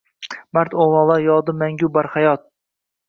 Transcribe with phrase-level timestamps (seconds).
[0.57, 2.49] Mard o‘g‘lonlar yodi mangu barhayot